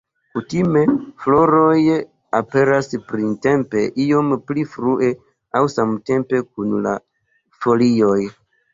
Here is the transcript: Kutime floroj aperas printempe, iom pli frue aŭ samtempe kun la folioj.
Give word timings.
Kutime 0.35 0.79
floroj 1.25 1.83
aperas 2.39 2.91
printempe, 3.13 3.85
iom 4.07 4.35
pli 4.49 4.67
frue 4.75 5.13
aŭ 5.61 5.65
samtempe 5.79 6.45
kun 6.51 6.77
la 6.91 6.99
folioj. 7.65 8.23